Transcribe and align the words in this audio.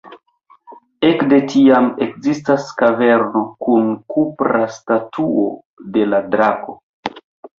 Ekde 1.07 1.37
tiam 1.51 1.89
ekzistas 2.05 2.71
kaverno 2.79 3.43
kun 3.65 3.91
kupra 4.15 4.63
statuo 4.77 5.45
de 5.99 6.07
la 6.15 6.23
drako. 6.37 6.75